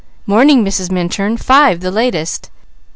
[0.25, 0.89] "Morning, Mrs.
[0.91, 2.49] Minturn; five, the latest.